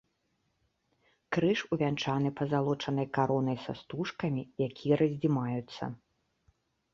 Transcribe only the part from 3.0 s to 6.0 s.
каронай са стужкамі, якія раздзімаюцца.